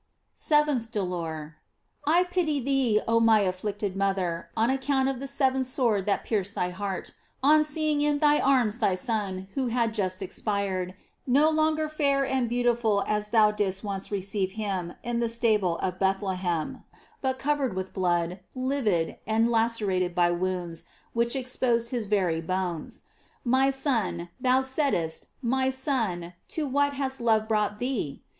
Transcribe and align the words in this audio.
Seventh 0.33 0.91
Dolor.— 0.91 1.57
I 2.07 2.23
pity 2.23 2.59
thee, 2.59 2.99
my 3.07 3.41
afflicted 3.41 3.95
mother, 3.95 4.49
on 4.57 4.71
account 4.71 5.07
of 5.09 5.19
the 5.19 5.27
seventh 5.27 5.67
sword 5.67 6.07
that 6.07 6.25
pierced 6.25 6.55
thy 6.55 6.71
heart, 6.71 7.11
on 7.43 7.63
seeing 7.63 8.01
in 8.01 8.17
thy 8.17 8.39
arms 8.39 8.79
thy 8.79 8.95
Son 8.95 9.47
who 9.53 9.69
bad 9.69 9.93
just 9.93 10.23
expired, 10.23 10.95
no 11.27 11.51
longer 11.51 11.87
fair 11.87 12.25
and 12.25 12.49
beauti 12.49 12.75
ful 12.75 13.03
as 13.05 13.29
thou 13.29 13.51
didst 13.51 13.83
once 13.83 14.11
receive 14.11 14.53
him 14.53 14.93
in 15.03 15.19
the 15.19 15.29
stable 15.29 15.77
of 15.77 15.99
Bethlehem, 15.99 16.83
but 17.21 17.37
covered 17.37 17.75
with 17.75 17.93
blood, 17.93 18.39
livid, 18.55 19.17
and 19.27 19.51
lacerated 19.51 20.15
by 20.15 20.31
wounds 20.31 20.83
which 21.13 21.35
exposed 21.35 21.91
his 21.91 22.07
very 22.07 22.41
bones. 22.41 23.03
My 23.45 23.69
Son, 23.69 24.29
thou 24.39 24.61
saidst, 24.61 25.27
my 25.43 25.69
Son, 25.69 26.33
to 26.47 26.65
what 26.65 26.93
has 26.93 27.21
love 27.21 27.47
brought 27.47 27.77
thee? 27.77 28.23